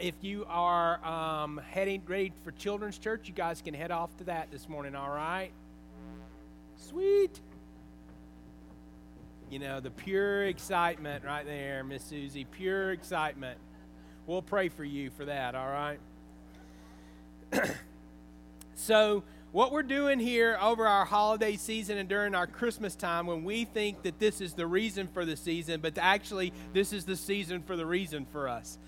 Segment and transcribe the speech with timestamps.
[0.00, 4.24] if you are um, heading ready for children's church, you guys can head off to
[4.24, 5.50] that this morning, all right?
[6.76, 7.40] Sweet.
[9.50, 13.58] You know, the pure excitement right there, Miss Susie, pure excitement.
[14.26, 16.00] We'll pray for you for that, all right?
[18.74, 19.22] so,
[19.52, 23.64] what we're doing here over our holiday season and during our Christmas time when we
[23.64, 27.62] think that this is the reason for the season, but actually, this is the season
[27.62, 28.78] for the reason for us.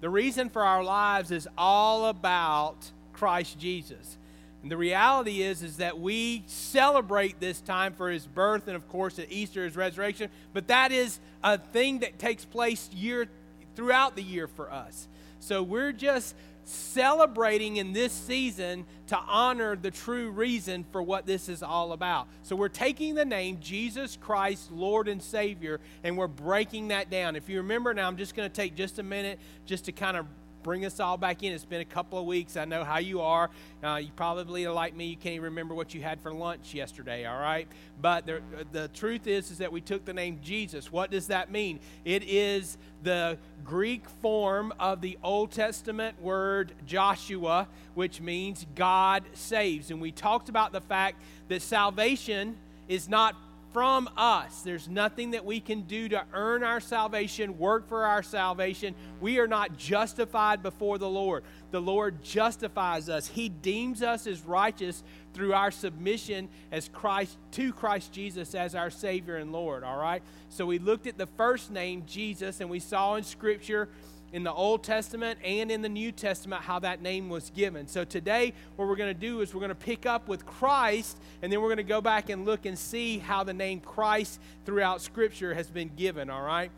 [0.00, 4.16] The reason for our lives is all about Christ Jesus.
[4.62, 8.88] And the reality is, is that we celebrate this time for his birth and, of
[8.88, 10.30] course, at Easter, his resurrection.
[10.52, 13.28] But that is a thing that takes place year
[13.76, 15.06] throughout the year for us.
[15.38, 16.34] So we're just
[16.66, 22.26] celebrating in this season to honor the true reason for what this is all about.
[22.42, 27.36] So we're taking the name Jesus Christ, Lord and Savior, and we're breaking that down.
[27.36, 30.16] If you remember now, I'm just going to take just a minute just to kind
[30.16, 30.26] of
[30.66, 31.52] bring us all back in.
[31.52, 32.56] It's been a couple of weeks.
[32.56, 33.50] I know how you are.
[33.84, 35.06] Uh, you probably like me.
[35.06, 37.68] You can't even remember what you had for lunch yesterday, all right?
[38.02, 38.42] But the,
[38.72, 40.90] the truth is, is that we took the name Jesus.
[40.90, 41.78] What does that mean?
[42.04, 49.92] It is the Greek form of the Old Testament word Joshua, which means God saves.
[49.92, 52.56] And we talked about the fact that salvation
[52.88, 53.36] is not
[53.76, 54.62] from us.
[54.62, 58.94] There's nothing that we can do to earn our salvation, work for our salvation.
[59.20, 61.44] We are not justified before the Lord.
[61.72, 63.26] The Lord justifies us.
[63.26, 68.88] He deems us as righteous through our submission as Christ to Christ Jesus as our
[68.88, 70.22] Savior and Lord, all right?
[70.48, 73.90] So we looked at the first name Jesus and we saw in scripture
[74.32, 77.86] in the Old Testament and in the New Testament how that name was given.
[77.86, 81.16] So today, what we're going to do is we're going to pick up with Christ,
[81.42, 84.40] and then we're going to go back and look and see how the name Christ
[84.64, 86.70] throughout Scripture has been given, all right?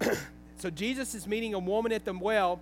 [0.58, 2.60] so Jesus is meeting a woman at the well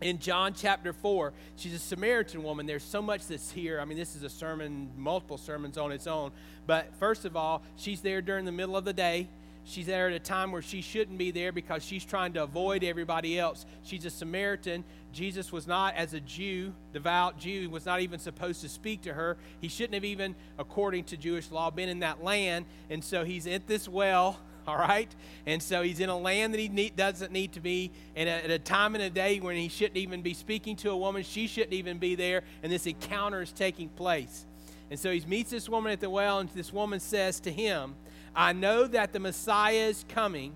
[0.00, 1.32] in John chapter 4.
[1.56, 2.66] She's a Samaritan woman.
[2.66, 3.80] There's so much that's here.
[3.80, 6.30] I mean, this is a sermon, multiple sermons on its own.
[6.66, 9.28] But first of all, she's there during the middle of the day.
[9.66, 12.84] She's there at a time where she shouldn't be there because she's trying to avoid
[12.84, 13.64] everybody else.
[13.82, 14.84] She's a Samaritan.
[15.12, 19.14] Jesus was not, as a Jew, devout Jew, was not even supposed to speak to
[19.14, 19.38] her.
[19.60, 22.66] He shouldn't have even, according to Jewish law, been in that land.
[22.90, 24.38] And so he's at this well,
[24.68, 25.08] all right?
[25.46, 28.50] And so he's in a land that he need, doesn't need to be, and at
[28.50, 31.46] a time and a day when he shouldn't even be speaking to a woman, she
[31.46, 34.46] shouldn't even be there, and this encounter is taking place.
[34.90, 37.94] And so he meets this woman at the well, and this woman says to him,
[38.36, 40.54] I know that the Messiah is coming,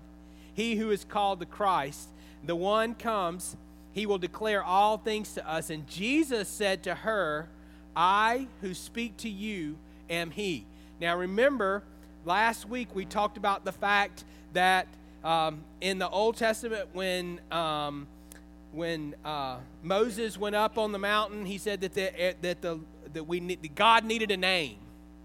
[0.53, 2.09] he who is called the Christ.
[2.43, 3.55] The one comes,
[3.91, 5.69] he will declare all things to us.
[5.69, 7.47] And Jesus said to her,
[7.95, 9.77] I who speak to you
[10.09, 10.65] am he.
[10.99, 11.83] Now remember,
[12.25, 14.23] last week we talked about the fact
[14.53, 14.87] that
[15.23, 18.07] um, in the Old Testament, when um,
[18.71, 22.79] when uh, Moses went up on the mountain, he said that the, that the
[23.13, 24.77] that we that God needed a name.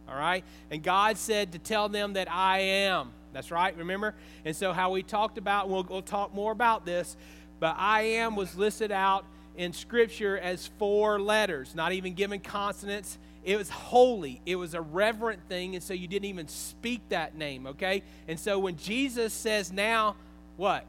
[0.08, 0.44] All right?
[0.70, 3.10] And God said to tell them that I am.
[3.32, 4.14] That's right, remember?
[4.44, 7.16] And so, how we talked about, we'll, we'll talk more about this,
[7.58, 9.24] but I am was listed out
[9.56, 13.18] in Scripture as four letters, not even given consonants.
[13.44, 17.36] It was holy, it was a reverent thing, and so you didn't even speak that
[17.36, 18.02] name, okay?
[18.28, 20.14] And so, when Jesus says now,
[20.56, 20.84] what?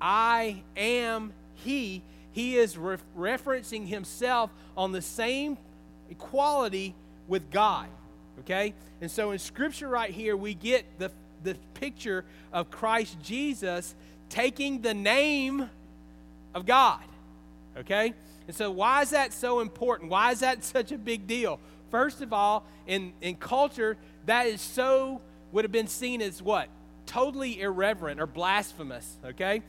[0.00, 2.02] I am He,
[2.32, 5.58] He is re- referencing Himself on the same
[6.08, 6.94] equality
[7.28, 7.88] with God.
[8.40, 8.74] Okay?
[9.00, 11.10] And so in Scripture right here, we get the,
[11.42, 13.94] the picture of Christ Jesus
[14.28, 15.68] taking the name
[16.54, 17.00] of God.
[17.76, 18.14] Okay?
[18.46, 20.10] And so, why is that so important?
[20.10, 21.60] Why is that such a big deal?
[21.90, 23.96] First of all, in, in culture,
[24.26, 25.20] that is so,
[25.52, 26.68] would have been seen as what?
[27.06, 29.62] Totally irreverent or blasphemous, okay?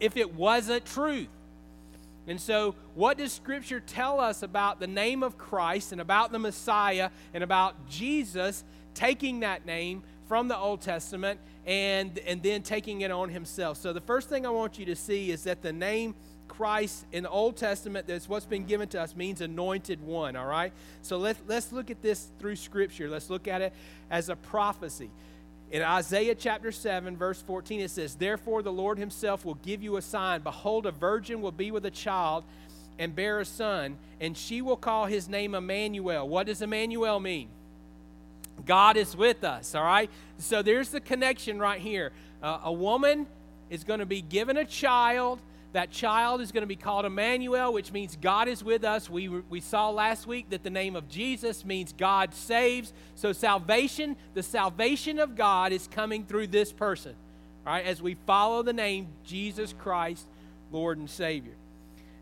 [0.00, 1.28] If it wasn't truth.
[2.28, 6.38] And so, what does Scripture tell us about the name of Christ and about the
[6.38, 8.64] Messiah and about Jesus
[8.94, 13.76] taking that name from the Old Testament and, and then taking it on himself?
[13.76, 16.16] So, the first thing I want you to see is that the name
[16.48, 20.46] Christ in the Old Testament, that's what's been given to us, means anointed one, all
[20.46, 20.72] right?
[21.02, 23.08] So, let's, let's look at this through Scripture.
[23.08, 23.72] Let's look at it
[24.10, 25.10] as a prophecy.
[25.70, 29.96] In Isaiah chapter 7, verse 14, it says, Therefore the Lord himself will give you
[29.96, 30.42] a sign.
[30.42, 32.44] Behold, a virgin will be with a child
[32.98, 36.28] and bear a son, and she will call his name Emmanuel.
[36.28, 37.48] What does Emmanuel mean?
[38.64, 40.08] God is with us, all right?
[40.38, 42.12] So there's the connection right here.
[42.42, 43.26] Uh, a woman
[43.68, 45.40] is going to be given a child
[45.76, 49.10] that child is going to be called Emmanuel, which means God is with us.
[49.10, 52.94] We, we saw last week that the name of Jesus means God saves.
[53.14, 57.14] So, salvation, the salvation of God is coming through this person,
[57.66, 57.84] right?
[57.84, 60.26] As we follow the name Jesus Christ,
[60.72, 61.52] Lord and Savior.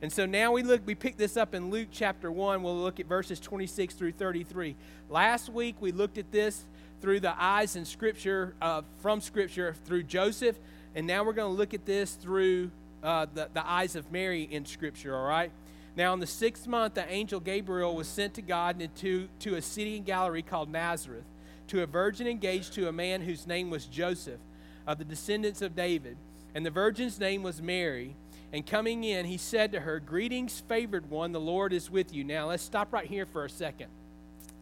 [0.02, 2.60] And so now we look, we pick this up in Luke chapter 1.
[2.60, 4.74] We'll look at verses 26 through 33.
[5.08, 6.64] Last week we looked at this
[7.00, 10.58] through the eyes in Scripture, uh, from Scripture through Joseph.
[10.96, 12.72] And now we're going to look at this through
[13.04, 15.52] uh, the, the eyes of Mary in Scripture, all right?
[15.96, 19.62] Now, in the sixth month, the angel Gabriel was sent to God into to a
[19.62, 21.24] city in Galilee called Nazareth,
[21.68, 24.40] to a virgin engaged to a man whose name was Joseph,
[24.86, 26.16] of the descendants of David.
[26.54, 28.16] And the virgin's name was Mary.
[28.52, 32.24] And coming in, he said to her, Greetings, favored one, the Lord is with you.
[32.24, 33.88] Now, let's stop right here for a second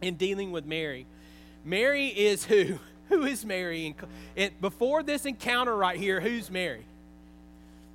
[0.01, 1.05] in dealing with Mary.
[1.63, 2.79] Mary is who?
[3.09, 3.93] Who is Mary?
[4.37, 6.85] And before this encounter right here, who's Mary?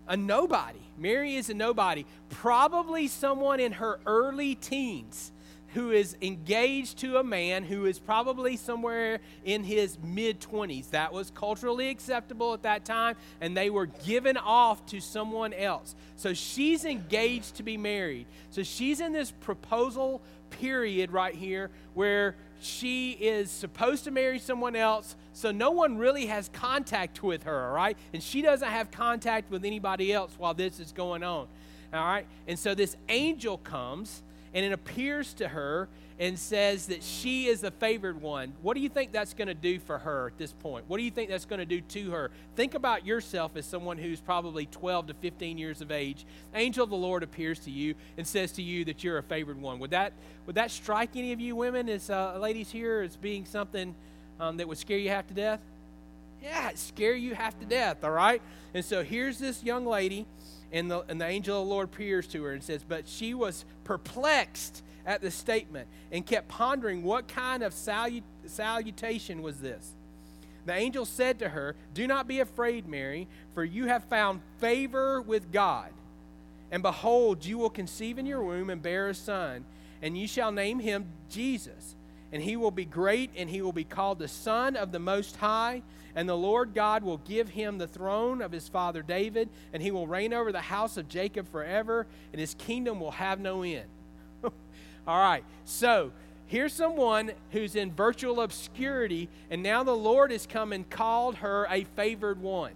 [0.08, 0.81] A nobody.
[0.96, 2.06] Mary is a nobody.
[2.31, 5.32] Probably someone in her early teens
[5.75, 10.90] who is engaged to a man who is probably somewhere in his mid 20s.
[10.90, 15.94] That was culturally acceptable at that time, and they were given off to someone else.
[16.16, 18.26] So she's engaged to be married.
[18.50, 24.74] So she's in this proposal period right here where she is supposed to marry someone
[24.74, 27.96] else, so no one really has contact with her, all right?
[28.12, 31.46] And she doesn't have contact with anybody else while this is going on,
[31.92, 32.26] all right?
[32.46, 34.22] And so this angel comes
[34.52, 35.88] and it appears to her
[36.19, 38.53] and says that she is the favored one.
[38.62, 40.85] What do you think that's going to do for her at this point?
[40.88, 42.31] What do you think that's going to do to her?
[42.56, 46.26] Think about yourself as someone who's probably 12 to 15 years of age.
[46.55, 49.61] angel of the Lord appears to you and says to you that you're a favored
[49.61, 49.79] one.
[49.79, 50.12] Would that
[50.47, 53.94] would that strike any of you women as uh, ladies here as being something
[54.41, 55.61] um, that would scare you half to death?
[56.43, 58.40] Yeah, scare you half to death, all right?
[58.75, 60.26] And so here's this young lady
[60.73, 63.35] and the, and the angel of the Lord appears to her and says, But she
[63.35, 69.94] was perplexed at the statement and kept pondering what kind of salut- salutation was this.
[70.67, 75.23] The angel said to her, Do not be afraid, Mary, for you have found favor
[75.23, 75.91] with God.
[76.70, 79.64] And behold, you will conceive in your womb and bear a son,
[80.02, 81.96] and you shall name him Jesus.
[82.32, 85.36] And he will be great, and he will be called the Son of the Most
[85.36, 85.82] High
[86.19, 89.92] and the Lord God will give him the throne of his father David, and he
[89.92, 93.86] will reign over the house of Jacob forever, and his kingdom will have no end.
[94.42, 94.52] All
[95.06, 96.10] right, so
[96.48, 101.69] here's someone who's in virtual obscurity, and now the Lord has come and called her
[101.70, 102.72] a favored one.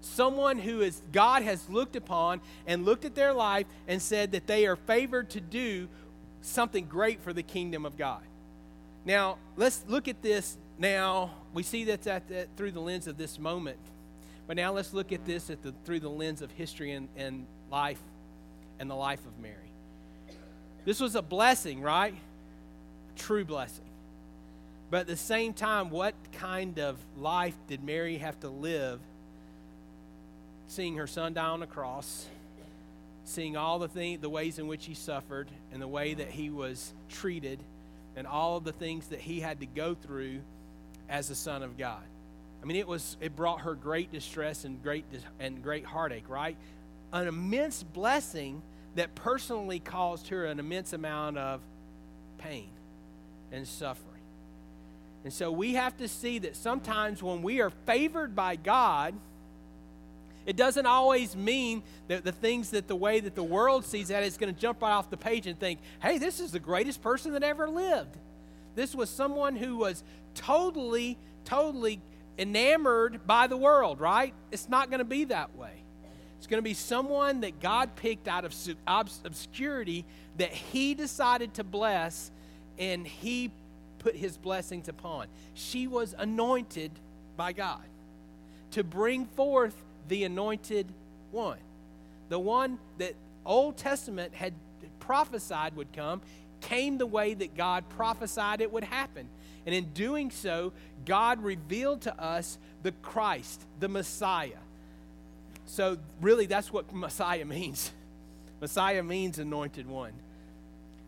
[0.00, 4.46] Someone who is God has looked upon and looked at their life and said that
[4.46, 5.88] they are favored to do
[6.46, 8.22] something great for the kingdom of God.
[9.04, 13.16] Now, let's look at this now, we see that's at the, through the lens of
[13.16, 13.78] this moment.
[14.46, 17.46] But now let's look at this at the, through the lens of history and, and
[17.70, 18.00] life
[18.78, 19.54] and the life of Mary.
[20.84, 22.14] This was a blessing, right?
[22.14, 23.84] A true blessing.
[24.90, 29.00] But at the same time, what kind of life did Mary have to live
[30.66, 32.26] seeing her son die on the cross,
[33.24, 36.50] seeing all the, thing, the ways in which he suffered, and the way that he
[36.50, 37.58] was treated,
[38.16, 40.40] and all of the things that he had to go through
[41.08, 42.02] as the Son of God.
[42.62, 45.04] I mean, it was it brought her great distress and great
[45.38, 46.56] and great heartache, right?
[47.12, 48.62] An immense blessing
[48.94, 51.60] that personally caused her an immense amount of
[52.38, 52.70] pain
[53.52, 54.14] and suffering.
[55.24, 59.14] And so we have to see that sometimes when we are favored by God,
[60.46, 64.22] it doesn't always mean that the things that the way that the world sees that
[64.22, 67.02] is going to jump right off the page and think, hey, this is the greatest
[67.02, 68.16] person that ever lived.
[68.74, 70.02] This was someone who was
[70.34, 72.00] totally, totally
[72.38, 74.34] enamored by the world, right?
[74.50, 75.84] It's not going to be that way.
[76.38, 78.54] It's going to be someone that God picked out of
[78.86, 80.04] obscurity
[80.36, 82.30] that He decided to bless
[82.78, 83.50] and He
[83.98, 85.28] put His blessings upon.
[85.54, 86.90] She was anointed
[87.36, 87.80] by God
[88.72, 89.74] to bring forth
[90.08, 90.86] the anointed
[91.30, 91.58] one,
[92.28, 94.54] the one that Old Testament had
[95.00, 96.20] prophesied would come
[96.60, 99.28] came the way that God prophesied it would happen.
[99.66, 100.72] And in doing so,
[101.04, 104.58] God revealed to us the Christ, the Messiah.
[105.66, 107.90] So, really, that's what Messiah means.
[108.60, 110.12] Messiah means anointed one.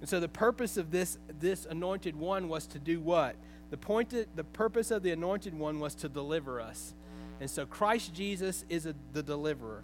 [0.00, 3.36] And so, the purpose of this, this anointed one was to do what?
[3.70, 6.94] The, point the purpose of the anointed one was to deliver us.
[7.40, 9.82] And so, Christ Jesus is a, the deliverer.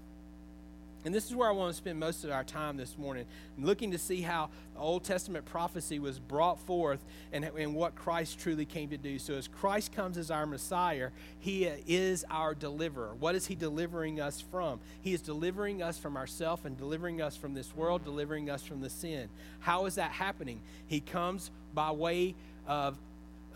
[1.04, 3.26] And this is where I want to spend most of our time this morning,
[3.58, 7.00] looking to see how the Old Testament prophecy was brought forth
[7.32, 9.18] and, and what Christ truly came to do.
[9.18, 13.14] So, as Christ comes as our Messiah, He is our deliverer.
[13.18, 14.78] What is He delivering us from?
[15.00, 18.80] He is delivering us from ourself and delivering us from this world, delivering us from
[18.80, 19.28] the sin.
[19.60, 20.60] How is that happening?
[20.86, 22.96] He comes by way of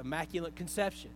[0.00, 1.10] immaculate conception.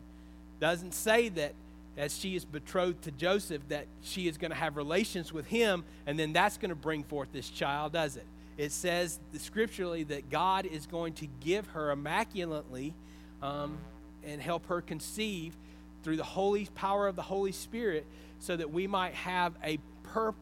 [0.61, 1.55] Doesn't say that
[1.97, 5.85] as she is betrothed to Joseph, that she is going to have relations with him,
[6.07, 8.27] and then that's going to bring forth this child, does it?
[8.57, 12.95] It says scripturally that God is going to give her immaculately
[13.43, 13.79] um,
[14.25, 15.57] and help her conceive
[16.03, 18.07] through the holy power of the Holy Spirit
[18.39, 20.35] so that we might have a per-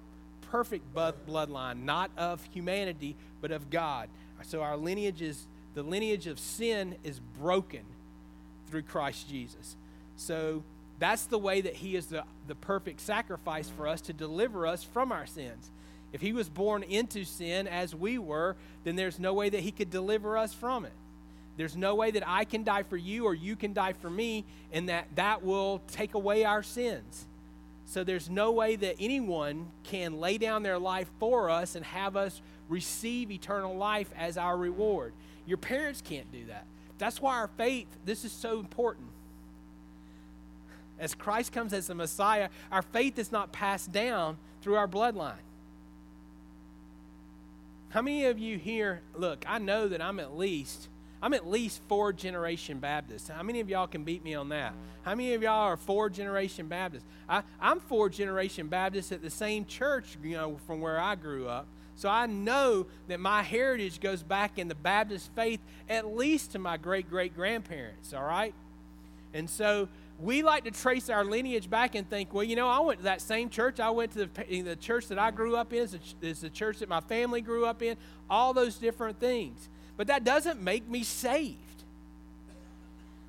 [0.50, 4.08] perfect bloodline, not of humanity, but of God.
[4.42, 7.82] So our lineage is, the lineage of sin is broken
[8.68, 9.76] through Christ Jesus.
[10.16, 10.62] So
[10.98, 14.82] that's the way that He is the, the perfect sacrifice for us to deliver us
[14.82, 15.70] from our sins.
[16.12, 19.70] If He was born into sin as we were, then there's no way that He
[19.70, 20.92] could deliver us from it.
[21.56, 24.44] There's no way that I can die for you or you can die for me,
[24.72, 27.26] and that that will take away our sins.
[27.84, 32.16] So there's no way that anyone can lay down their life for us and have
[32.16, 35.14] us receive eternal life as our reward.
[35.46, 36.66] Your parents can't do that.
[36.98, 39.08] That's why our faith, this is so important.
[40.98, 45.34] As Christ comes as the Messiah, our faith is not passed down through our bloodline.
[47.90, 50.88] How many of you here, look, I know that I'm at least
[51.20, 53.28] I'm at least four generation Baptist.
[53.28, 54.72] How many of y'all can beat me on that?
[55.02, 57.04] How many of y'all are four generation Baptist?
[57.28, 61.48] I, I'm four generation Baptist at the same church, you know, from where I grew
[61.48, 61.66] up.
[61.96, 66.60] So I know that my heritage goes back in the Baptist faith at least to
[66.60, 68.54] my great great grandparents, all right?
[69.34, 69.88] And so
[70.20, 73.04] we like to trace our lineage back and think, well, you know, I went to
[73.04, 73.78] that same church.
[73.78, 76.50] I went to the, the church that I grew up in, It's, the, is the
[76.50, 77.96] church that my family grew up in,
[78.28, 79.68] all those different things.
[79.96, 81.56] But that doesn't make me saved.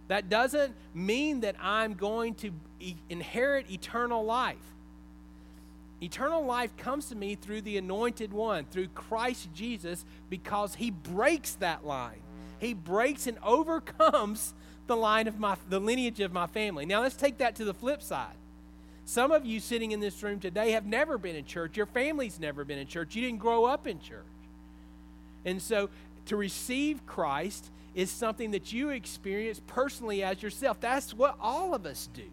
[0.08, 4.58] That doesn't mean that I'm going to e- inherit eternal life.
[6.01, 11.53] Eternal life comes to me through the anointed one, through Christ Jesus, because he breaks
[11.55, 12.22] that line.
[12.60, 14.53] He breaks and overcomes
[14.89, 16.86] the line of my the lineage of my family.
[16.86, 18.36] Now let's take that to the flip side.
[19.05, 21.77] Some of you sitting in this room today have never been in church.
[21.77, 23.15] Your family's never been in church.
[23.15, 24.19] You didn't grow up in church.
[25.46, 25.89] And so
[26.25, 30.79] to receive Christ is something that you experience personally as yourself.
[30.79, 32.24] That's what all of us do.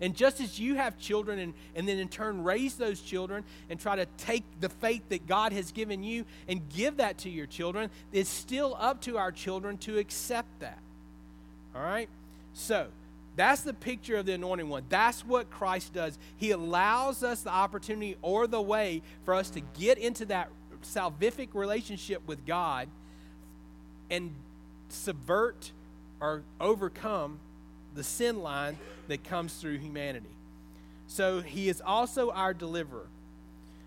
[0.00, 3.80] And just as you have children and, and then in turn raise those children and
[3.80, 7.46] try to take the faith that God has given you and give that to your
[7.46, 10.78] children, it's still up to our children to accept that.
[11.76, 12.08] All right?
[12.54, 12.86] So,
[13.36, 14.84] that's the picture of the anointing one.
[14.88, 16.18] That's what Christ does.
[16.38, 20.48] He allows us the opportunity or the way for us to get into that
[20.82, 22.88] salvific relationship with God
[24.10, 24.32] and
[24.88, 25.72] subvert
[26.20, 27.38] or overcome
[27.94, 28.78] the sin line
[29.08, 30.30] that comes through humanity.
[31.06, 33.06] So he is also our deliverer.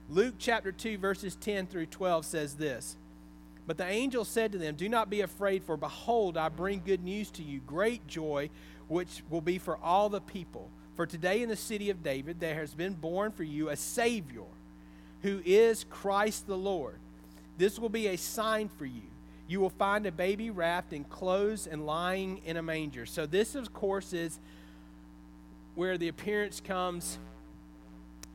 [0.10, 2.98] Luke chapter 2, verses 10 through 12 says this
[3.70, 7.04] But the angel said to them, Do not be afraid, for behold, I bring good
[7.04, 8.50] news to you, great joy,
[8.88, 10.72] which will be for all the people.
[10.96, 14.48] For today in the city of David there has been born for you a Savior
[15.22, 16.96] who is Christ the Lord.
[17.60, 19.04] This will be a sign for you.
[19.48, 23.06] You will find a baby wrapped in clothes and lying in a manger.
[23.06, 24.40] So, this, of course, is
[25.76, 27.20] where the appearance comes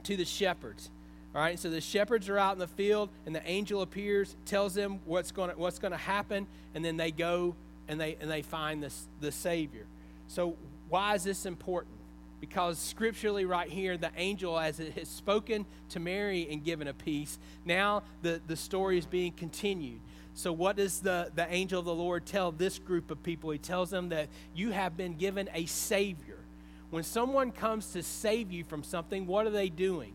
[0.04, 0.90] to the shepherds.
[1.34, 4.74] All right, so the shepherds are out in the field, and the angel appears, tells
[4.74, 7.56] them what's going to, what's going to happen, and then they go
[7.88, 9.86] and they, and they find this, the Savior.
[10.28, 10.56] So,
[10.88, 11.94] why is this important?
[12.44, 16.92] because scripturally, right here, the angel, as it has spoken to Mary and given a
[16.92, 19.98] peace, now the, the story is being continued.
[20.34, 23.48] So, what does the, the angel of the Lord tell this group of people?
[23.48, 26.36] He tells them that you have been given a Savior.
[26.90, 30.12] When someone comes to save you from something, what are they doing?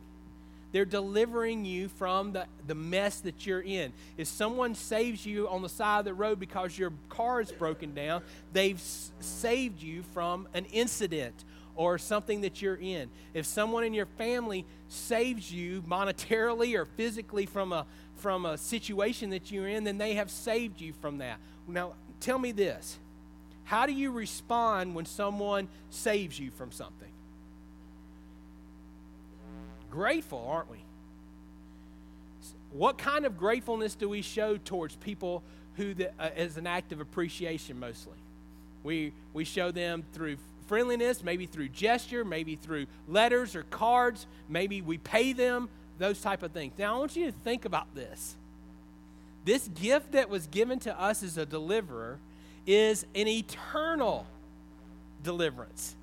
[0.71, 3.91] They're delivering you from the, the mess that you're in.
[4.17, 7.93] If someone saves you on the side of the road because your car is broken
[7.93, 8.21] down,
[8.53, 11.43] they've s- saved you from an incident
[11.75, 13.09] or something that you're in.
[13.33, 17.85] If someone in your family saves you monetarily or physically from a
[18.17, 21.39] from a situation that you're in, then they have saved you from that.
[21.67, 22.97] Now, tell me this.
[23.63, 27.08] How do you respond when someone saves you from something?
[29.89, 30.77] Grateful, aren't we?
[32.71, 35.43] What kind of gratefulness do we show towards people
[35.75, 38.17] who, the, uh, an act of appreciation mostly?
[38.83, 44.81] We, we show them through friendliness, maybe through gesture, maybe through letters or cards, maybe
[44.81, 45.67] we pay them,
[45.97, 46.73] those type of things.
[46.77, 48.35] Now, I want you to think about this.
[49.45, 52.19] This gift that was given to us as a deliverer
[52.67, 54.27] is an eternal
[55.23, 55.95] deliverance.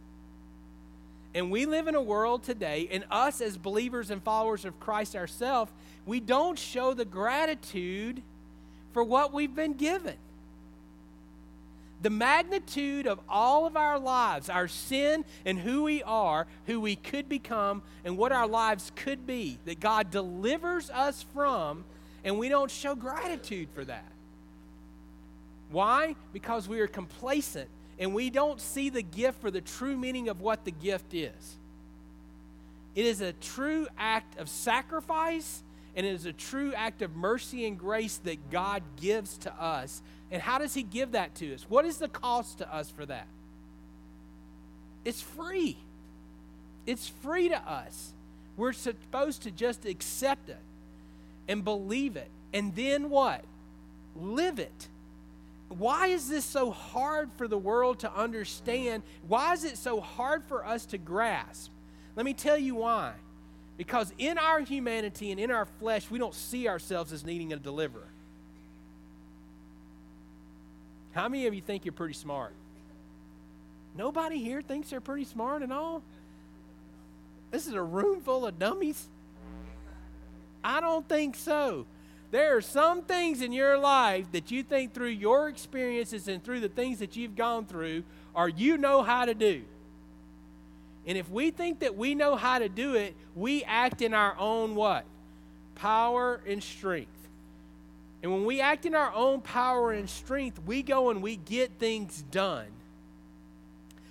[1.36, 5.14] And we live in a world today, and us as believers and followers of Christ
[5.14, 5.70] ourselves,
[6.06, 8.22] we don't show the gratitude
[8.94, 10.16] for what we've been given.
[12.02, 16.96] the magnitude of all of our lives, our sin and who we are, who we
[16.96, 21.84] could become, and what our lives could be, that God delivers us from,
[22.22, 24.12] and we don't show gratitude for that.
[25.70, 26.14] Why?
[26.32, 30.40] Because we are complacent and we don't see the gift for the true meaning of
[30.40, 31.56] what the gift is.
[32.94, 35.62] It is a true act of sacrifice
[35.94, 40.02] and it is a true act of mercy and grace that God gives to us.
[40.30, 41.64] And how does He give that to us?
[41.68, 43.26] What is the cost to us for that?
[45.06, 45.78] It's free.
[46.86, 48.12] It's free to us.
[48.56, 50.58] We're supposed to just accept it
[51.48, 52.28] and believe it.
[52.52, 53.44] And then what?
[54.14, 54.88] Live it.
[55.68, 59.02] Why is this so hard for the world to understand?
[59.26, 61.70] Why is it so hard for us to grasp?
[62.14, 63.12] Let me tell you why.
[63.76, 67.56] Because in our humanity and in our flesh, we don't see ourselves as needing a
[67.56, 68.08] deliverer.
[71.12, 72.52] How many of you think you're pretty smart?
[73.96, 76.02] Nobody here thinks they're pretty smart at all?
[77.50, 79.08] This is a room full of dummies?
[80.62, 81.86] I don't think so.
[82.36, 86.60] There are some things in your life that you think through your experiences and through
[86.60, 88.02] the things that you've gone through,
[88.34, 89.62] or you know how to do.
[91.06, 94.36] And if we think that we know how to do it, we act in our
[94.38, 95.06] own what?
[95.76, 97.08] Power and strength.
[98.22, 101.70] And when we act in our own power and strength, we go and we get
[101.78, 102.66] things done.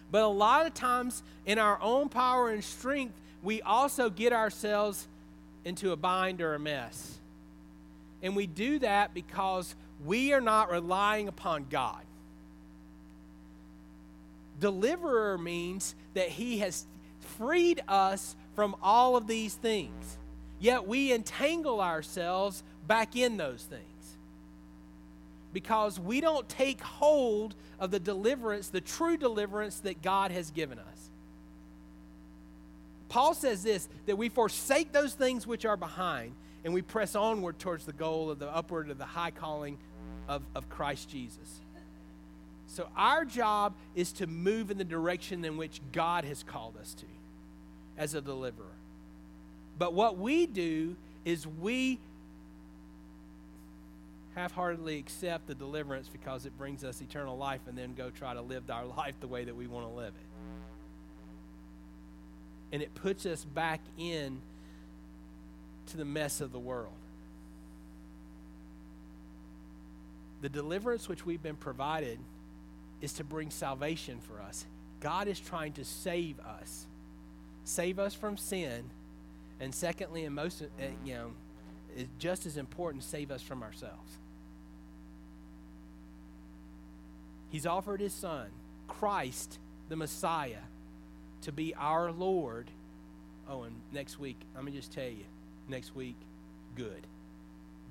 [0.10, 3.14] But a lot of times, in our own power and strength,
[3.44, 5.08] we also get ourselves
[5.64, 7.20] into a bind or a mess.
[8.26, 12.02] And we do that because we are not relying upon God.
[14.60, 16.88] Deliverer means that He has
[17.20, 20.18] freed us from all of these things.
[20.60, 23.84] Yet we entangle ourselves back in those things
[25.54, 30.80] because we don't take hold of the deliverance, the true deliverance that God has given
[30.80, 31.10] us.
[33.08, 36.34] Paul says this that we forsake those things which are behind
[36.66, 39.78] and we press onward towards the goal of the upward of the high calling
[40.28, 41.62] of, of Christ Jesus.
[42.66, 46.96] So, our job is to move in the direction in which God has called us
[46.96, 47.06] to
[47.98, 48.66] as a deliverer.
[49.78, 52.00] But what we do is we
[54.34, 58.34] half heartedly accept the deliverance because it brings us eternal life and then go try
[58.34, 60.26] to live our life the way that we want to live it.
[62.74, 64.42] And it puts us back in
[65.88, 66.94] to the mess of the world.
[70.42, 72.20] The deliverance which we've been provided
[73.02, 74.66] is to bring salvation for us.
[75.00, 76.86] God is trying to save us,
[77.64, 78.84] save us from sin,
[79.60, 80.66] and secondly, and most, uh,
[81.04, 81.32] you know,
[81.96, 84.18] is just as important, save us from ourselves.
[87.50, 88.48] He's offered his son,
[88.88, 90.64] Christ, the Messiah,
[91.44, 92.70] to be our Lord.
[93.50, 95.24] Oh, and next week, let me just tell you,
[95.68, 96.16] next week,
[96.76, 97.08] good.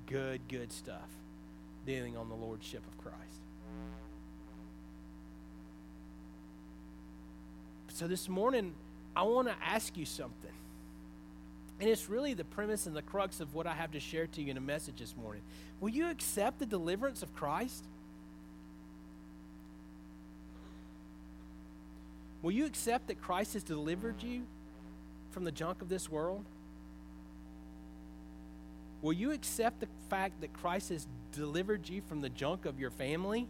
[0.07, 1.09] Good, good stuff
[1.85, 3.41] dealing on the Lordship of Christ.
[7.89, 8.73] So this morning,
[9.15, 10.51] I want to ask you something.
[11.79, 14.41] And it's really the premise and the crux of what I have to share to
[14.41, 15.41] you in a message this morning.
[15.79, 17.85] Will you accept the deliverance of Christ?
[22.41, 24.43] Will you accept that Christ has delivered you
[25.31, 26.45] from the junk of this world?
[29.05, 32.89] Will you accept the fact that Christ has delivered you from the junk of your
[32.89, 33.45] family?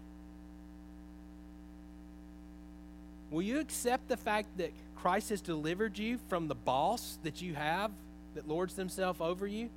[3.32, 7.54] Will you accept the fact that Christ has delivered you from the boss that you
[7.54, 7.92] have
[8.34, 9.70] that lords themselves over you?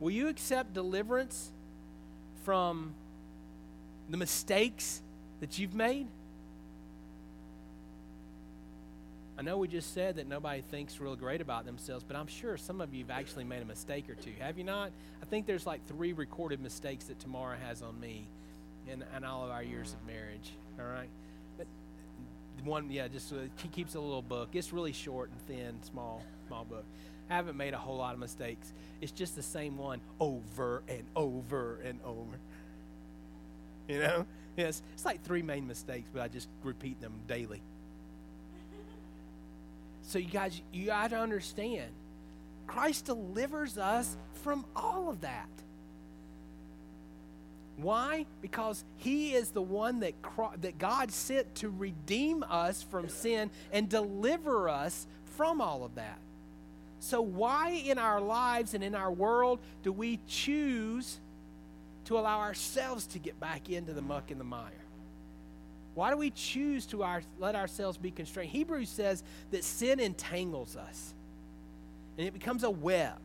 [0.00, 1.48] Will you accept deliverance
[2.44, 2.92] from
[4.10, 5.00] the mistakes
[5.40, 6.08] that you've made?
[9.38, 12.56] I know we just said that nobody thinks real great about themselves, but I'm sure
[12.56, 14.32] some of you have actually made a mistake or two.
[14.40, 14.90] Have you not?
[15.22, 18.26] I think there's like three recorded mistakes that Tamara has on me
[18.86, 20.52] in, in all of our years of marriage.
[20.78, 21.08] All right?
[21.56, 21.66] But
[22.64, 24.50] one, yeah, just uh, he keeps a little book.
[24.52, 26.84] It's really short and thin, small, small book.
[27.30, 28.72] I haven't made a whole lot of mistakes.
[29.00, 32.38] It's just the same one over and over and over.
[33.88, 34.26] You know?
[34.56, 37.62] Yes, it's like three main mistakes, but I just repeat them daily.
[40.02, 41.90] So you guys, you got to understand,
[42.66, 45.48] Christ delivers us from all of that.
[47.76, 48.26] Why?
[48.40, 50.14] Because He is the one that,
[50.60, 56.18] that God sent to redeem us from sin and deliver us from all of that.
[57.00, 61.18] So, why in our lives and in our world do we choose
[62.04, 64.70] to allow ourselves to get back into the muck and the mire?
[65.94, 68.50] Why do we choose to our, let ourselves be constrained?
[68.50, 71.14] Hebrews says that sin entangles us
[72.16, 73.18] and it becomes a web.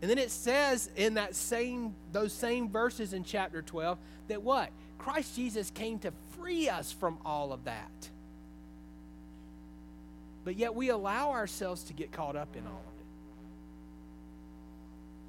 [0.00, 3.98] And then it says in that same those same verses in chapter 12
[4.28, 4.70] that what?
[4.98, 7.90] Christ Jesus came to free us from all of that.
[10.44, 13.06] But yet we allow ourselves to get caught up in all of it.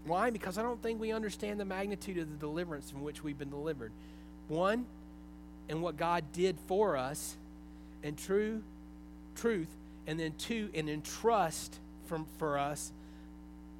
[0.09, 0.29] Why?
[0.29, 3.49] Because I don't think we understand the magnitude of the deliverance from which we've been
[3.49, 3.93] delivered.
[4.49, 4.85] One,
[5.69, 7.37] and what God did for us,
[8.03, 8.61] and true
[9.35, 9.67] truth,
[10.07, 12.91] and then two, and in trust from for us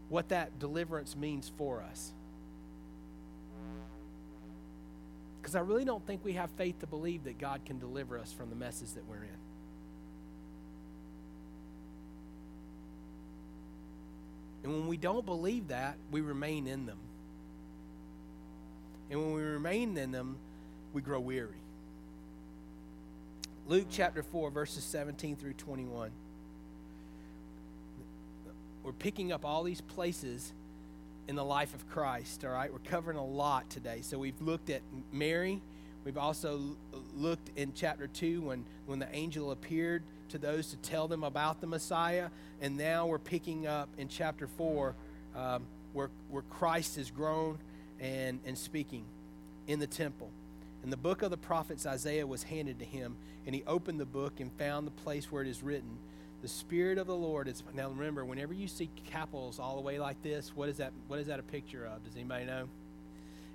[0.10, 2.12] what that deliverance means for us.
[5.42, 8.32] Because I really don't think we have faith to believe that God can deliver us
[8.32, 9.30] from the messes that we're in.
[14.64, 16.98] And when we don't believe that, we remain in them.
[19.12, 20.38] And when we remain in them,
[20.94, 21.65] we grow weary.
[23.68, 26.12] Luke chapter 4, verses 17 through 21.
[28.84, 30.54] We're picking up all these places
[31.28, 32.72] in the life of Christ, all right?
[32.72, 34.02] We're covering a lot today.
[34.02, 35.64] So we've looked at Mary.
[36.04, 36.78] We've also
[37.16, 41.60] looked in chapter 2 when, when the angel appeared to those to tell them about
[41.60, 42.30] the Messiah.
[42.62, 44.94] And now we're picking up in chapter 4
[45.36, 47.58] um, where, where Christ is grown
[48.00, 49.06] and, and speaking
[49.66, 50.30] in the temple.
[50.86, 53.16] And the book of the prophets Isaiah was handed to him,
[53.48, 55.98] and he opened the book and found the place where it is written,
[56.44, 57.64] The Spirit of the Lord is.
[57.74, 60.94] Now remember, whenever you see capitals all the way like this, what is that?
[61.08, 62.04] What is that a picture of?
[62.04, 62.70] Does anybody know?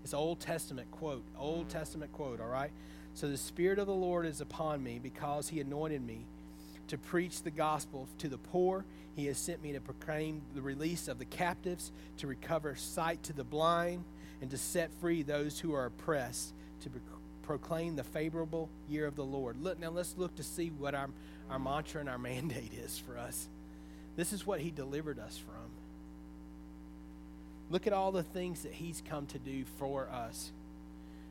[0.03, 1.23] It's Old Testament quote.
[1.39, 2.41] Old Testament quote.
[2.41, 2.73] All right.
[3.15, 6.27] So the Spirit of the Lord is upon me because He anointed me
[6.89, 8.85] to preach the gospel to the poor.
[9.15, 13.33] He has sent me to proclaim the release of the captives, to recover sight to
[13.33, 14.03] the blind,
[14.41, 16.89] and to set free those who are oppressed, to
[17.43, 19.63] proclaim the favorable year of the Lord.
[19.63, 21.09] Look, now let's look to see what our,
[21.51, 23.49] our mantra and our mandate is for us.
[24.17, 25.71] This is what He delivered us from.
[27.71, 30.51] Look at all the things that He's come to do for us.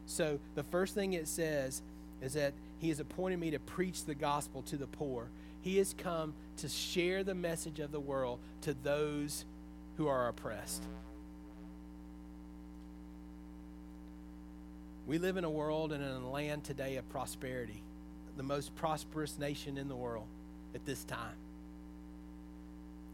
[0.05, 1.81] So, the first thing it says
[2.21, 5.27] is that He has appointed me to preach the gospel to the poor.
[5.61, 9.45] He has come to share the message of the world to those
[9.97, 10.83] who are oppressed.
[15.09, 17.81] We live in a world and in a land today of prosperity,
[18.37, 20.27] the most prosperous nation in the world
[20.75, 21.35] at this time.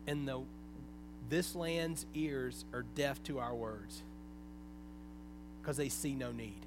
[0.06, 0.42] And the,
[1.30, 4.02] this land's ears are deaf to our words
[5.62, 6.60] because they see no need.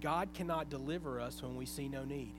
[0.00, 2.30] God cannot deliver us when we see no need.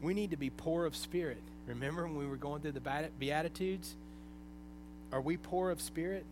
[0.00, 1.42] We need to be poor of spirit.
[1.66, 3.94] Remember when we were going through the Beatitudes?
[5.12, 6.24] Are we poor of spirit?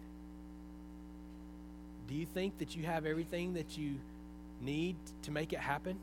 [2.08, 3.94] Do you think that you have everything that you
[4.60, 5.98] need to make it happen?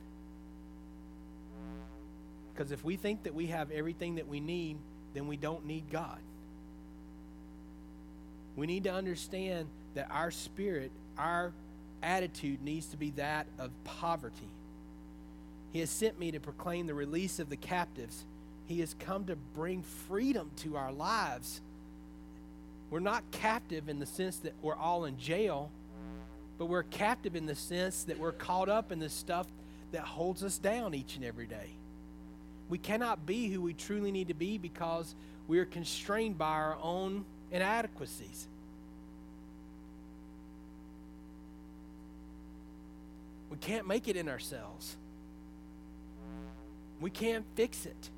[2.54, 4.78] Because if we think that we have everything that we need,
[5.14, 6.20] then we don't need God.
[8.56, 11.54] We need to understand that our spirit, our
[12.04, 14.50] attitude needs to be that of poverty.
[15.72, 18.26] He has sent me to proclaim the release of the captives.
[18.68, 21.62] He has come to bring freedom to our lives.
[22.90, 25.72] We're not captive in the sense that we're all in jail
[26.62, 29.48] but we're captive in the sense that we're caught up in the stuff
[29.94, 31.72] that holds us down each and every day.
[32.70, 35.16] We cannot be who we truly need to be because
[35.48, 38.48] we are constrained by our own inadequacies.
[43.50, 44.98] We can't make it in ourselves.
[47.00, 48.10] We can't fix it.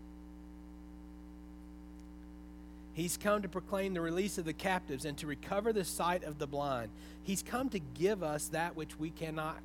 [2.94, 6.38] He's come to proclaim the release of the captives and to recover the sight of
[6.38, 6.90] the blind.
[7.24, 9.58] He's come to give us that which we cannot,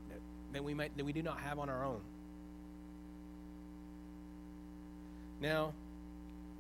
[0.53, 2.01] that we, might, that we do not have on our own.
[5.41, 5.73] Now,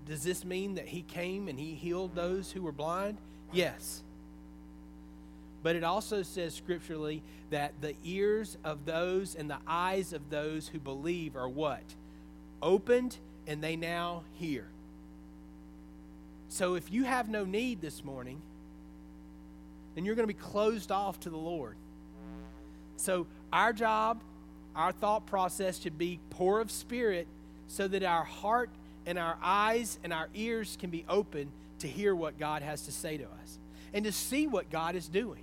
[0.06, 3.18] does this mean that he came and he healed those who were blind?
[3.52, 4.02] Yes.
[5.62, 10.68] But it also says scripturally that the ears of those and the eyes of those
[10.68, 11.82] who believe are what?
[12.62, 14.66] Opened and they now hear.
[16.48, 18.40] So if you have no need this morning,
[19.94, 21.76] then you're going to be closed off to the Lord.
[22.96, 24.22] So our job,
[24.74, 27.26] our thought process should be poor of spirit
[27.68, 28.70] so that our heart
[29.06, 32.92] and our eyes and our ears can be open to hear what God has to
[32.92, 33.58] say to us
[33.92, 35.42] and to see what God is doing.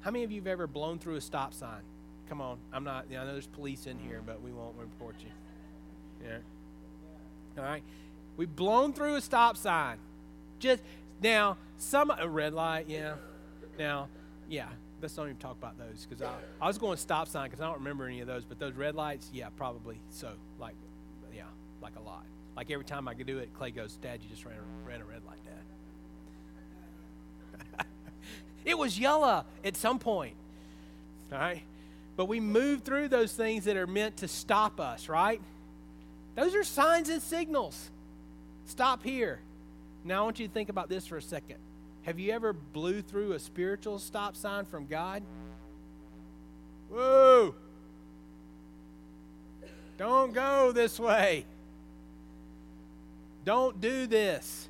[0.00, 1.82] How many of you have ever blown through a stop sign?
[2.28, 6.28] Come on, I'm not, I know there's police in here, but we won't report you.
[6.28, 6.38] Yeah.
[7.58, 7.82] All right?
[8.36, 9.98] We've blown through a stop sign.
[10.58, 10.82] Just
[11.22, 13.14] now, some a red light, yeah.
[13.78, 14.08] Now,
[14.48, 14.68] yeah,
[15.00, 17.66] let's not even talk about those because I, I was going stop sign because I
[17.66, 18.44] don't remember any of those.
[18.44, 20.30] But those red lights, yeah, probably so.
[20.58, 20.74] Like,
[21.34, 21.44] yeah,
[21.82, 22.24] like a lot.
[22.56, 25.04] Like every time I could do it, Clay goes, "Dad, you just ran ran a
[25.04, 25.38] red light,
[27.76, 27.86] Dad."
[28.64, 30.34] it was yellow at some point.
[31.32, 31.62] All right,
[32.16, 35.08] but we move through those things that are meant to stop us.
[35.08, 35.40] Right?
[36.34, 37.90] Those are signs and signals.
[38.66, 39.40] Stop here.
[40.04, 41.56] Now I want you to think about this for a second.
[42.02, 45.22] Have you ever blew through a spiritual stop sign from God?
[46.90, 47.54] Whoa!
[49.96, 51.44] Don't go this way.
[53.44, 54.68] Don't do this.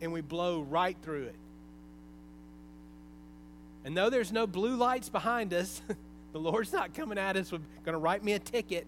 [0.00, 1.34] And we blow right through it.
[3.84, 5.80] And though there's no blue lights behind us,
[6.32, 8.86] the Lord's not coming at us with going to write me a ticket.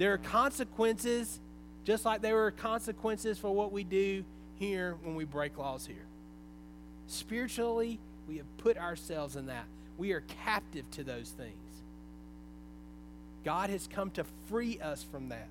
[0.00, 1.40] There are consequences,
[1.84, 4.24] just like there are consequences for what we do
[4.58, 6.06] here when we break laws here.
[7.06, 9.66] Spiritually, we have put ourselves in that.
[9.98, 11.52] We are captive to those things.
[13.44, 15.48] God has come to free us from that.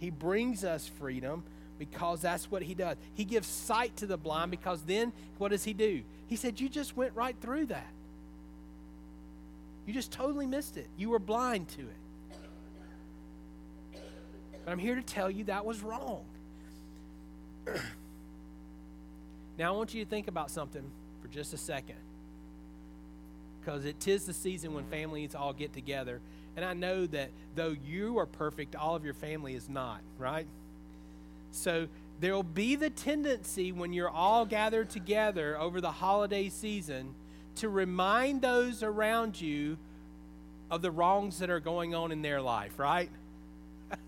[0.00, 1.44] He brings us freedom
[1.78, 2.96] because that's what He does.
[3.14, 6.02] He gives sight to the blind because then what does He do?
[6.26, 7.92] He said, You just went right through that.
[9.86, 10.88] You just totally missed it.
[10.96, 12.03] You were blind to it.
[14.64, 16.24] But I'm here to tell you that was wrong.
[19.56, 20.82] Now, I want you to think about something
[21.22, 21.96] for just a second.
[23.60, 26.20] Because it is the season when families all get together.
[26.56, 30.46] And I know that though you are perfect, all of your family is not, right?
[31.52, 31.88] So
[32.20, 37.14] there will be the tendency when you're all gathered together over the holiday season
[37.56, 39.78] to remind those around you
[40.70, 43.10] of the wrongs that are going on in their life, right?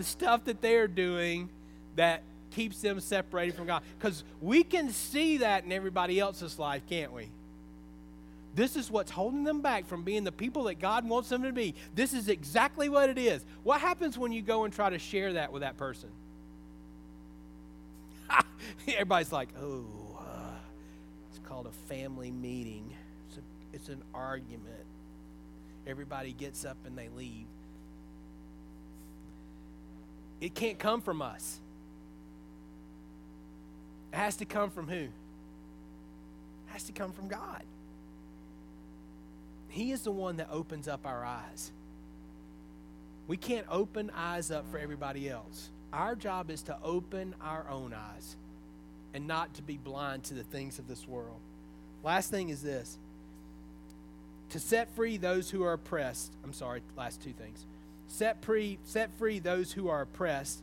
[0.00, 1.50] the stuff that they're doing
[1.96, 3.82] that keeps them separated from God.
[3.98, 7.28] Because we can see that in everybody else's life, can't we?
[8.54, 11.52] This is what's holding them back from being the people that God wants them to
[11.52, 11.74] be.
[11.94, 13.44] This is exactly what it is.
[13.62, 16.08] What happens when you go and try to share that with that person?
[18.88, 19.84] Everybody's like, oh,
[20.18, 20.54] uh,
[21.28, 22.90] it's called a family meeting,
[23.28, 23.40] it's, a,
[23.74, 24.86] it's an argument.
[25.86, 27.46] Everybody gets up and they leave.
[30.40, 31.60] It can't come from us.
[34.12, 34.94] It has to come from who?
[34.96, 35.10] It
[36.68, 37.62] has to come from God.
[39.68, 41.70] He is the one that opens up our eyes.
[43.28, 45.70] We can't open eyes up for everybody else.
[45.92, 48.36] Our job is to open our own eyes
[49.14, 51.38] and not to be blind to the things of this world.
[52.02, 52.98] Last thing is this
[54.50, 56.32] to set free those who are oppressed.
[56.42, 57.64] I'm sorry, last two things.
[58.10, 60.60] Set free, set free those who are oppressed,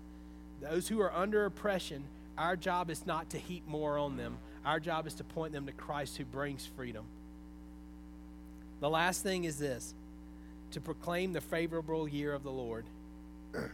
[0.61, 2.03] those who are under oppression,
[2.37, 4.37] our job is not to heap more on them.
[4.65, 7.05] Our job is to point them to Christ who brings freedom.
[8.81, 9.95] The last thing is this
[10.71, 12.85] to proclaim the favorable year of the Lord.
[13.55, 13.69] I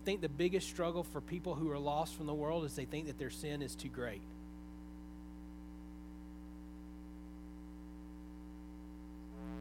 [0.00, 3.06] think the biggest struggle for people who are lost from the world is they think
[3.06, 4.22] that their sin is too great.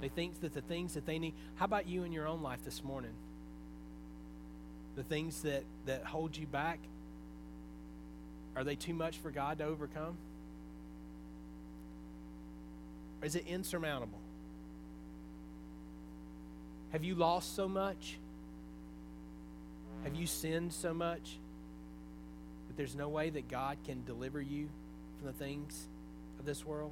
[0.03, 1.33] They think that the things that they need.
[1.55, 3.13] How about you in your own life this morning?
[4.95, 6.79] the things that, that hold you back,
[8.55, 10.17] are they too much for God to overcome?
[13.23, 14.19] Is it insurmountable?
[16.91, 18.17] Have you lost so much?
[20.03, 21.37] Have you sinned so much
[22.67, 24.69] that there's no way that God can deliver you
[25.17, 25.87] from the things
[26.37, 26.91] of this world?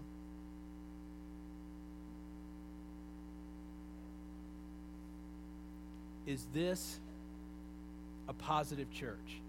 [6.25, 6.99] Is this
[8.27, 9.41] a positive church?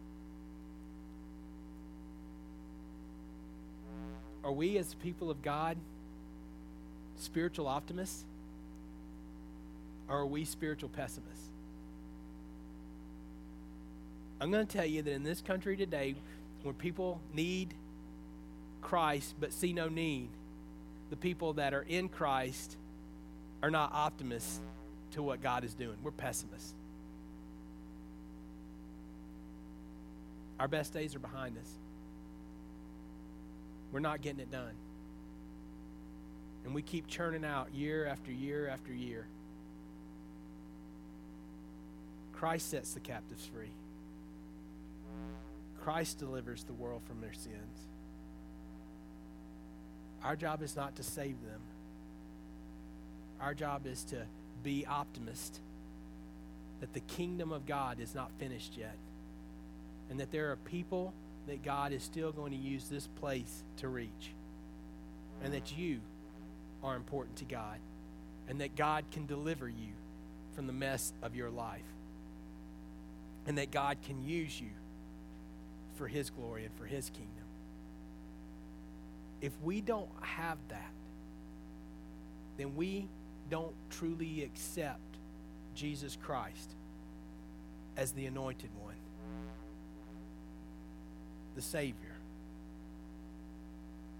[4.44, 5.76] Are we, as people of God,
[7.16, 8.24] spiritual optimists?
[10.08, 11.46] Or are we spiritual pessimists?
[14.40, 16.16] I'm going to tell you that in this country today,
[16.64, 17.74] where people need
[18.80, 20.28] Christ but see no need,
[21.10, 22.76] the people that are in Christ
[23.62, 24.60] are not optimists
[25.12, 25.96] to what God is doing.
[26.02, 26.74] We're pessimists.
[30.58, 31.68] Our best days are behind us.
[33.90, 34.74] We're not getting it done.
[36.64, 39.26] And we keep churning out year after year after year.
[42.32, 43.70] Christ sets the captives free.
[45.82, 47.88] Christ delivers the world from their sins.
[50.24, 51.60] Our job is not to save them.
[53.40, 54.24] Our job is to
[54.62, 55.60] be optimist
[56.80, 58.96] that the kingdom of God is not finished yet,
[60.10, 61.12] and that there are people
[61.46, 64.32] that God is still going to use this place to reach,
[65.42, 66.00] and that you
[66.82, 67.78] are important to God,
[68.48, 69.92] and that God can deliver you
[70.54, 71.80] from the mess of your life,
[73.46, 74.70] and that God can use you
[75.94, 77.28] for His glory and for His kingdom.
[79.40, 80.90] If we don't have that,
[82.56, 83.08] then we
[83.52, 85.18] don't truly accept
[85.74, 86.70] Jesus Christ
[87.98, 88.94] as the anointed one,
[91.54, 92.16] the Savior,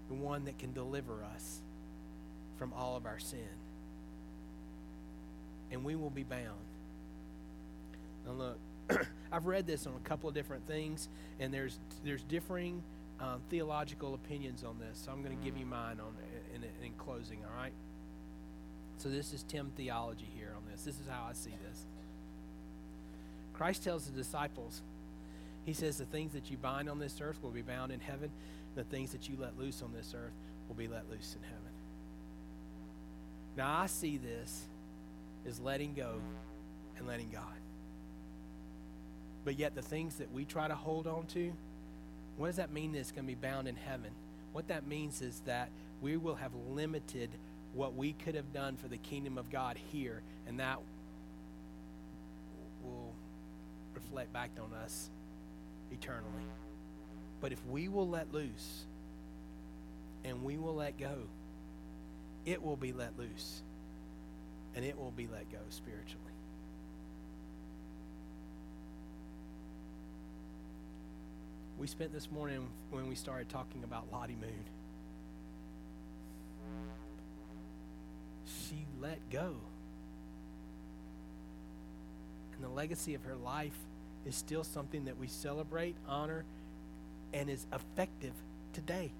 [0.07, 1.61] the one that can deliver us
[2.59, 3.39] from all of our sin.
[5.71, 6.43] And we will be bound.
[8.27, 12.83] Now, look, I've read this on a couple of different things, and there's, there's differing
[13.19, 15.01] um, theological opinions on this.
[15.03, 16.13] So I'm going to give you mine on
[16.53, 17.73] in, in closing, all right?
[19.03, 20.83] So this is Tim theology here on this.
[20.83, 21.85] This is how I see this.
[23.51, 24.81] Christ tells the disciples,
[25.65, 28.31] He says, The things that you bind on this earth will be bound in heaven,
[28.75, 30.31] the things that you let loose on this earth
[30.69, 31.73] will be let loose in heaven.
[33.57, 34.61] Now I see this
[35.45, 36.21] as letting go
[36.97, 37.43] and letting God.
[39.43, 41.51] But yet the things that we try to hold on to,
[42.37, 44.11] what does that mean that it's going to be bound in heaven?
[44.53, 45.67] What that means is that
[46.01, 47.31] we will have limited
[47.73, 50.79] what we could have done for the kingdom of God here, and that
[52.83, 53.13] will
[53.95, 55.09] reflect back on us
[55.91, 56.45] eternally.
[57.41, 58.85] But if we will let loose
[60.23, 61.15] and we will let go,
[62.45, 63.61] it will be let loose
[64.75, 66.19] and it will be let go spiritually.
[71.77, 74.63] We spent this morning when we started talking about Lottie Moon.
[78.73, 79.53] She let go.
[82.55, 83.77] And the legacy of her life
[84.25, 86.43] is still something that we celebrate, honor,
[87.33, 88.33] and is effective
[88.73, 89.11] today.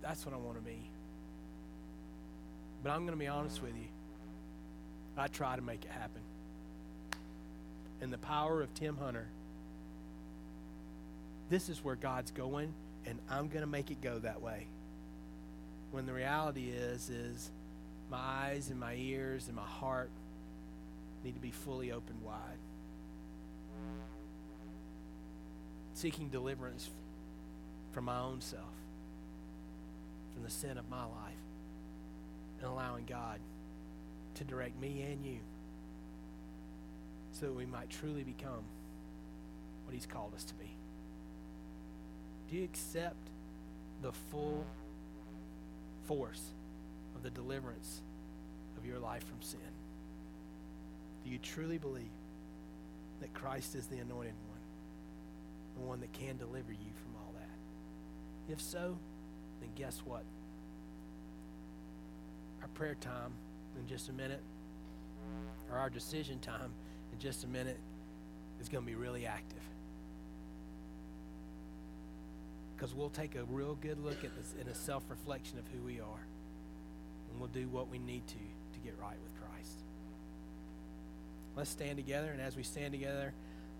[0.00, 0.78] That's what I want to be.
[2.84, 3.88] But I'm going to be honest with you.
[5.16, 6.22] I try to make it happen.
[8.00, 9.26] And the power of Tim Hunter,
[11.50, 12.72] this is where God's going,
[13.08, 14.66] and I'm going to make it go that way.
[15.90, 17.50] When the reality is, is
[18.10, 20.10] my eyes and my ears and my heart
[21.24, 22.58] need to be fully opened wide.
[25.94, 26.90] Seeking deliverance
[27.92, 28.62] from my own self,
[30.34, 31.42] from the sin of my life,
[32.60, 33.40] and allowing God
[34.34, 35.38] to direct me and you
[37.32, 38.64] so that we might truly become
[39.84, 40.77] what He's called us to be.
[42.50, 43.28] Do you accept
[44.00, 44.64] the full
[46.06, 46.42] force
[47.14, 48.00] of the deliverance
[48.78, 49.60] of your life from sin?
[51.24, 52.10] Do you truly believe
[53.20, 54.60] that Christ is the anointed one,
[55.76, 58.52] the one that can deliver you from all that?
[58.52, 58.96] If so,
[59.60, 60.24] then guess what?
[62.62, 63.32] Our prayer time
[63.78, 64.42] in just a minute,
[65.70, 66.72] or our decision time
[67.12, 67.78] in just a minute,
[68.60, 69.60] is going to be really active.
[72.78, 75.84] Because we'll take a real good look at this in a self reflection of who
[75.84, 76.26] we are.
[77.30, 79.82] And we'll do what we need to to get right with Christ.
[81.56, 82.30] Let's stand together.
[82.30, 83.32] And as we stand together,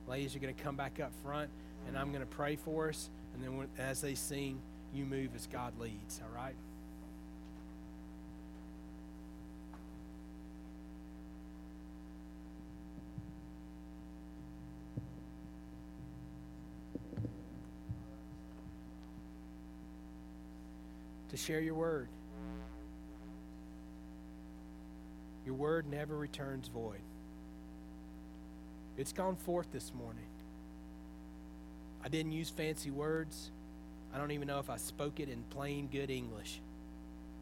[0.09, 1.49] ladies are going to come back up front.
[1.87, 3.09] And I'm going to pray for us.
[3.35, 4.61] And then as they sing,
[4.93, 6.21] you move as God leads.
[6.21, 6.57] All right?
[21.39, 22.09] Share your word.
[25.47, 27.01] Your word never returns void.
[28.97, 30.27] It's gone forth this morning.
[32.05, 33.51] I didn't use fancy words.
[34.15, 36.61] I don't even know if I spoke it in plain good English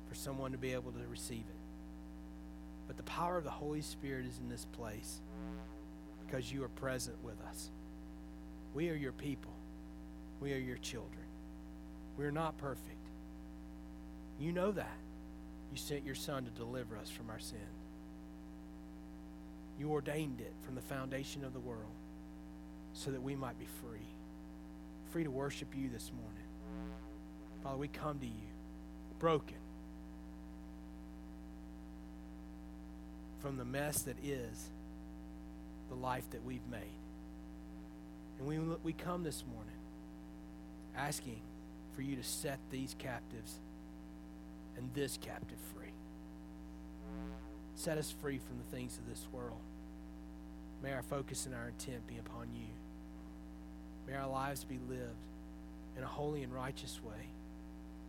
[0.09, 1.66] for someone to be able to receive it.
[2.87, 5.20] But the power of the Holy Spirit is in this place
[6.24, 7.70] because you are present with us.
[8.74, 9.53] We are your people.
[10.40, 11.24] We are your children.
[12.18, 13.05] We are not perfect.
[14.39, 14.97] You know that.
[15.72, 17.59] You sent your Son to deliver us from our sin.
[19.78, 21.93] You ordained it from the foundation of the world
[22.93, 24.07] so that we might be free.
[25.11, 26.91] Free to worship you this morning.
[27.62, 28.32] Father, we come to you
[29.18, 29.57] broken
[33.41, 34.70] from the mess that is
[35.89, 36.80] the life that we've made.
[38.39, 39.72] And we, we come this morning
[40.97, 41.41] asking
[41.95, 43.59] for you to set these captives
[44.77, 45.93] and this captive free.
[47.74, 49.61] Set us free from the things of this world.
[50.83, 52.68] May our focus and our intent be upon you.
[54.07, 55.16] May our lives be lived
[55.97, 57.31] in a holy and righteous way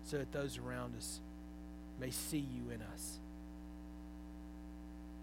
[0.03, 1.19] so that those around us
[1.99, 3.19] may see you in us.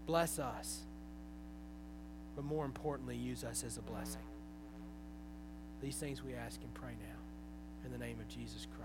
[0.05, 0.81] Bless us,
[2.35, 4.21] but more importantly, use us as a blessing.
[5.81, 8.84] These things we ask and pray now in the name of Jesus Christ.